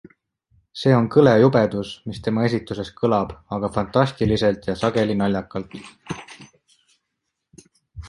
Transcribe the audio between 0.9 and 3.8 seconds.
on kõle jubedus, mis tema esituses kõlab aga